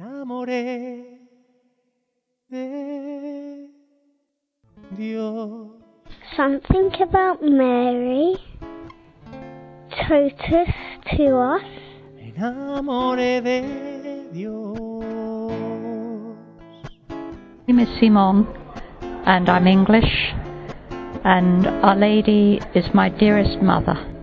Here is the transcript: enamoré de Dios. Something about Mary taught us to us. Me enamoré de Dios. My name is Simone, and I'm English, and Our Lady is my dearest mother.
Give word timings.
enamoré 0.00 1.04
de 2.50 3.68
Dios. 4.96 5.68
Something 6.36 6.90
about 7.00 7.42
Mary 7.42 8.36
taught 9.90 10.52
us 10.52 10.74
to 11.16 11.36
us. 11.36 11.62
Me 12.16 12.32
enamoré 12.36 13.40
de 13.40 14.30
Dios. 14.32 14.74
My 17.08 17.72
name 17.72 17.78
is 17.80 18.00
Simone, 18.00 18.46
and 19.26 19.48
I'm 19.48 19.66
English, 19.66 20.34
and 21.24 21.66
Our 21.66 21.96
Lady 21.96 22.60
is 22.74 22.92
my 22.94 23.08
dearest 23.08 23.62
mother. 23.62 24.13